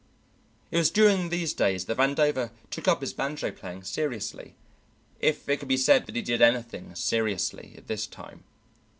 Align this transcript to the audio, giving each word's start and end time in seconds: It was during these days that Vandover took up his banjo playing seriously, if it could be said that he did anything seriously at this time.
It 0.71 0.77
was 0.79 0.89
during 0.89 1.29
these 1.29 1.53
days 1.53 1.85
that 1.85 1.97
Vandover 1.97 2.49
took 2.71 2.87
up 2.87 3.01
his 3.01 3.13
banjo 3.13 3.51
playing 3.51 3.83
seriously, 3.83 4.55
if 5.19 5.47
it 5.47 5.57
could 5.57 5.67
be 5.67 5.77
said 5.77 6.07
that 6.07 6.15
he 6.15 6.23
did 6.23 6.41
anything 6.41 6.95
seriously 6.95 7.75
at 7.77 7.85
this 7.85 8.07
time. 8.07 8.43